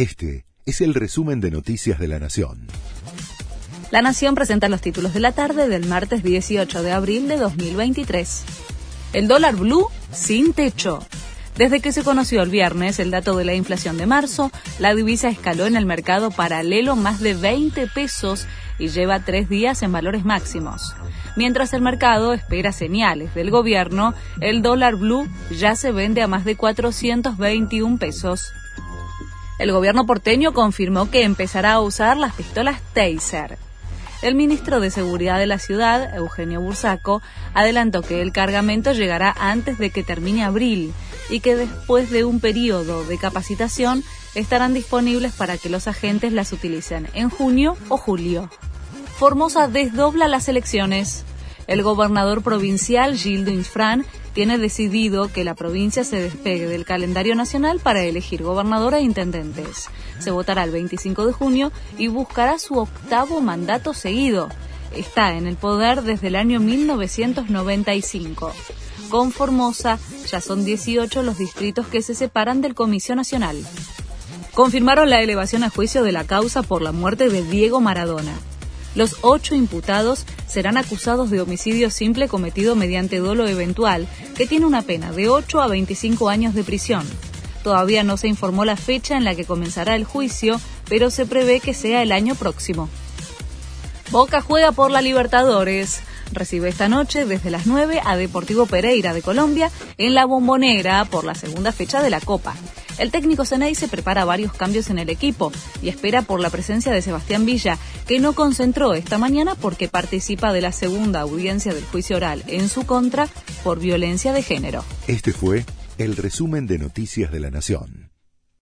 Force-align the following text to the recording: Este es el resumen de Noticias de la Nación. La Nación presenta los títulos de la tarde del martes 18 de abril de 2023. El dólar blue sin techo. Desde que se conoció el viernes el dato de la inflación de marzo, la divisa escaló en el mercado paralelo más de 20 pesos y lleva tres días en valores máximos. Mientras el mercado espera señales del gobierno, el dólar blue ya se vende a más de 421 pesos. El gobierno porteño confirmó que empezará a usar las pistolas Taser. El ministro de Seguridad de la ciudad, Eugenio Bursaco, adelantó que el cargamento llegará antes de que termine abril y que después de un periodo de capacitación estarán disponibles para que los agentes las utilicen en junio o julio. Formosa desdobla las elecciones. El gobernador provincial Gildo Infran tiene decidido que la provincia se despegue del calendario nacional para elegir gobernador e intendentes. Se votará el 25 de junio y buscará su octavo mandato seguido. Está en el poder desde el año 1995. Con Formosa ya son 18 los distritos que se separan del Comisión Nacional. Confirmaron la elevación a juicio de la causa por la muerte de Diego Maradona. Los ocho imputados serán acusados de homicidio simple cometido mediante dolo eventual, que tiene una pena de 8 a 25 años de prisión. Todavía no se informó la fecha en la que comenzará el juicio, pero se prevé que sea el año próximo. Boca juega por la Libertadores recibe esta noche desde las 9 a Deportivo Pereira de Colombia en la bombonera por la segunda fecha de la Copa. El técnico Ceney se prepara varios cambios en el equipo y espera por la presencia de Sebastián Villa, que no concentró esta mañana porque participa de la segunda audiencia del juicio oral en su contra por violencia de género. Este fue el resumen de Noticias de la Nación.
Este 0.00 0.46
es 0.64 0.80
el 0.80 0.94
resumen 0.94 1.42
de 1.42 1.50
Noticias 1.50 1.98
de 1.98 2.08
la 2.08 2.18
Nación. 2.18 2.68
La 3.90 4.00
Nación 4.00 4.34
presenta 4.34 4.70
los 4.70 4.80
títulos 4.80 5.12
de 5.12 5.20
la 5.20 5.32
tarde 5.32 5.68
del 5.68 5.84
martes 5.84 6.22
18 6.22 6.82
de 6.82 6.90
abril 6.90 7.28
de 7.28 7.36
2023. 7.36 8.44
El 9.12 9.28
dólar 9.28 9.56
blue 9.56 9.88
sin 10.10 10.54
techo. 10.54 11.06
Desde 11.58 11.80
que 11.80 11.92
se 11.92 12.02
conoció 12.02 12.40
el 12.40 12.48
viernes 12.48 12.98
el 12.98 13.10
dato 13.10 13.36
de 13.36 13.44
la 13.44 13.52
inflación 13.52 13.98
de 13.98 14.06
marzo, 14.06 14.50
la 14.78 14.94
divisa 14.94 15.28
escaló 15.28 15.66
en 15.66 15.76
el 15.76 15.84
mercado 15.84 16.30
paralelo 16.30 16.96
más 16.96 17.20
de 17.20 17.34
20 17.34 17.86
pesos 17.88 18.46
y 18.78 18.88
lleva 18.88 19.26
tres 19.26 19.50
días 19.50 19.82
en 19.82 19.92
valores 19.92 20.24
máximos. 20.24 20.94
Mientras 21.36 21.74
el 21.74 21.82
mercado 21.82 22.32
espera 22.32 22.72
señales 22.72 23.34
del 23.34 23.50
gobierno, 23.50 24.14
el 24.40 24.62
dólar 24.62 24.96
blue 24.96 25.28
ya 25.50 25.76
se 25.76 25.92
vende 25.92 26.22
a 26.22 26.26
más 26.26 26.46
de 26.46 26.56
421 26.56 27.98
pesos. 27.98 28.54
El 29.60 29.72
gobierno 29.72 30.06
porteño 30.06 30.54
confirmó 30.54 31.10
que 31.10 31.22
empezará 31.22 31.74
a 31.74 31.80
usar 31.80 32.16
las 32.16 32.32
pistolas 32.32 32.80
Taser. 32.94 33.58
El 34.22 34.34
ministro 34.34 34.80
de 34.80 34.90
Seguridad 34.90 35.38
de 35.38 35.46
la 35.46 35.58
ciudad, 35.58 36.16
Eugenio 36.16 36.62
Bursaco, 36.62 37.20
adelantó 37.52 38.00
que 38.00 38.22
el 38.22 38.32
cargamento 38.32 38.92
llegará 38.92 39.36
antes 39.38 39.76
de 39.76 39.90
que 39.90 40.02
termine 40.02 40.44
abril 40.44 40.94
y 41.28 41.40
que 41.40 41.56
después 41.56 42.08
de 42.08 42.24
un 42.24 42.40
periodo 42.40 43.04
de 43.04 43.18
capacitación 43.18 44.02
estarán 44.34 44.72
disponibles 44.72 45.34
para 45.34 45.58
que 45.58 45.68
los 45.68 45.88
agentes 45.88 46.32
las 46.32 46.54
utilicen 46.54 47.08
en 47.12 47.28
junio 47.28 47.76
o 47.90 47.98
julio. 47.98 48.48
Formosa 49.18 49.68
desdobla 49.68 50.26
las 50.26 50.48
elecciones. 50.48 51.26
El 51.66 51.82
gobernador 51.82 52.42
provincial 52.42 53.14
Gildo 53.14 53.50
Infran 53.50 54.06
tiene 54.32 54.58
decidido 54.58 55.28
que 55.32 55.44
la 55.44 55.54
provincia 55.54 56.04
se 56.04 56.20
despegue 56.20 56.66
del 56.66 56.84
calendario 56.84 57.34
nacional 57.34 57.80
para 57.80 58.02
elegir 58.02 58.42
gobernador 58.42 58.94
e 58.94 59.00
intendentes. 59.00 59.88
Se 60.18 60.30
votará 60.30 60.64
el 60.64 60.70
25 60.70 61.26
de 61.26 61.32
junio 61.32 61.72
y 61.98 62.08
buscará 62.08 62.58
su 62.58 62.78
octavo 62.78 63.40
mandato 63.40 63.94
seguido. 63.94 64.48
Está 64.94 65.36
en 65.36 65.46
el 65.46 65.56
poder 65.56 66.02
desde 66.02 66.28
el 66.28 66.36
año 66.36 66.60
1995. 66.60 68.52
Con 69.08 69.32
Formosa 69.32 69.98
ya 70.30 70.40
son 70.40 70.64
18 70.64 71.22
los 71.22 71.38
distritos 71.38 71.86
que 71.86 72.02
se 72.02 72.14
separan 72.14 72.60
del 72.60 72.74
Comisión 72.74 73.16
Nacional. 73.16 73.56
Confirmaron 74.54 75.10
la 75.10 75.20
elevación 75.20 75.64
a 75.64 75.70
juicio 75.70 76.02
de 76.02 76.12
la 76.12 76.24
causa 76.24 76.62
por 76.62 76.82
la 76.82 76.92
muerte 76.92 77.28
de 77.28 77.42
Diego 77.42 77.80
Maradona. 77.80 78.32
Los 78.94 79.16
ocho 79.22 79.54
imputados 79.54 80.26
serán 80.48 80.76
acusados 80.76 81.30
de 81.30 81.40
homicidio 81.40 81.90
simple 81.90 82.28
cometido 82.28 82.74
mediante 82.74 83.18
dolo 83.18 83.46
eventual, 83.46 84.08
que 84.36 84.46
tiene 84.46 84.66
una 84.66 84.82
pena 84.82 85.12
de 85.12 85.28
8 85.28 85.60
a 85.62 85.68
25 85.68 86.28
años 86.28 86.54
de 86.54 86.64
prisión. 86.64 87.06
Todavía 87.62 88.02
no 88.02 88.16
se 88.16 88.28
informó 88.28 88.64
la 88.64 88.76
fecha 88.76 89.16
en 89.16 89.24
la 89.24 89.34
que 89.34 89.44
comenzará 89.44 89.94
el 89.94 90.04
juicio, 90.04 90.60
pero 90.88 91.10
se 91.10 91.26
prevé 91.26 91.60
que 91.60 91.74
sea 91.74 92.02
el 92.02 92.10
año 92.10 92.34
próximo. 92.34 92.88
Boca 94.10 94.40
juega 94.40 94.72
por 94.72 94.90
la 94.90 95.02
Libertadores 95.02 96.00
recibe 96.32 96.68
esta 96.68 96.88
noche 96.88 97.24
desde 97.24 97.50
las 97.50 97.66
9 97.66 98.00
a 98.04 98.16
Deportivo 98.16 98.66
Pereira 98.66 99.12
de 99.12 99.22
Colombia 99.22 99.70
en 99.98 100.14
la 100.14 100.24
bombonera 100.24 101.04
por 101.04 101.24
la 101.24 101.34
segunda 101.34 101.72
fecha 101.72 102.02
de 102.02 102.10
la 102.10 102.20
Copa. 102.20 102.54
El 103.00 103.10
técnico 103.10 103.46
Ceney 103.46 103.74
se 103.74 103.88
prepara 103.88 104.26
varios 104.26 104.52
cambios 104.52 104.90
en 104.90 104.98
el 104.98 105.08
equipo 105.08 105.50
y 105.80 105.88
espera 105.88 106.20
por 106.20 106.38
la 106.38 106.50
presencia 106.50 106.92
de 106.92 107.00
Sebastián 107.00 107.46
Villa, 107.46 107.78
que 108.06 108.18
no 108.18 108.34
concentró 108.34 108.92
esta 108.92 109.16
mañana 109.16 109.54
porque 109.54 109.88
participa 109.88 110.52
de 110.52 110.60
la 110.60 110.70
segunda 110.70 111.22
audiencia 111.22 111.72
del 111.72 111.84
juicio 111.84 112.18
oral 112.18 112.44
en 112.46 112.68
su 112.68 112.84
contra 112.84 113.26
por 113.64 113.80
violencia 113.80 114.34
de 114.34 114.42
género. 114.42 114.84
Este 115.08 115.32
fue 115.32 115.64
el 115.96 116.14
resumen 116.14 116.66
de 116.66 116.78
Noticias 116.78 117.32
de 117.32 117.40
la 117.40 117.50
Nación. 117.50 117.99